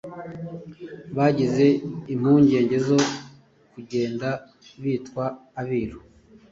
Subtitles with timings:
[1.15, 1.65] bagize
[2.13, 2.99] impungenge zo
[3.73, 4.29] kugenda
[4.81, 5.25] bitwa
[5.59, 5.99] Abiru.